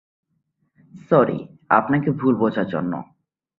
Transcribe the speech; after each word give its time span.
Sorry, 1.07 1.37
আপনাকে 1.69 2.09
ভুল 2.11 2.33
বোঝার 2.35 2.67
জন্য! 2.67 2.93